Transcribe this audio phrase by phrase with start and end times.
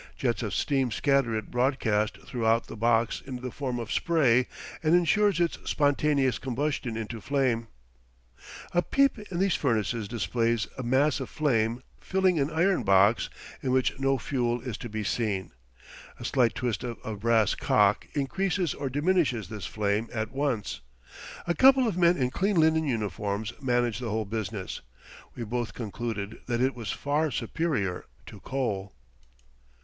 [0.17, 4.47] Jets of steam scatter it broadcast throughout the box in the form of spray,
[4.81, 7.67] and insures its spontaneous combustion into flame.
[8.73, 13.29] A peep in these furnaces displays a mass of flame filling an iron box
[13.61, 15.51] in which no fuel is to be seen.
[16.19, 20.81] A slight twist of a brass cock increases or diminishes this flame at once.
[21.45, 24.81] A couple of men in clean linen uniforms manage the whole business.
[25.35, 28.95] We both concluded that it was far superior to coal.